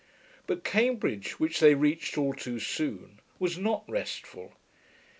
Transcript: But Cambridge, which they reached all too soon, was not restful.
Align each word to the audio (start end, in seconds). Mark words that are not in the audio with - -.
But 0.47 0.63
Cambridge, 0.63 1.39
which 1.39 1.59
they 1.59 1.75
reached 1.75 2.17
all 2.17 2.33
too 2.33 2.59
soon, 2.59 3.19
was 3.37 3.59
not 3.59 3.83
restful. 3.87 4.53